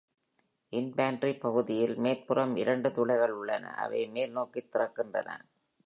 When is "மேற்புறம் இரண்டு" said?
1.97-2.91